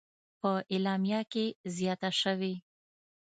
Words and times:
په 0.39 0.51
اعلامیه 0.73 1.21
کې 1.31 1.45
زیاته 1.75 2.09
شوې: 2.21 2.53